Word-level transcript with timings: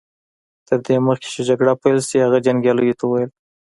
تر 0.67 0.77
دې 0.85 0.95
مخکې 1.07 1.27
چې 1.33 1.41
جګړه 1.49 1.73
پيل 1.81 1.99
شي 2.07 2.17
هغه 2.25 2.37
جنګياليو 2.45 2.97
ته 2.99 3.03
وويل. 3.07 3.29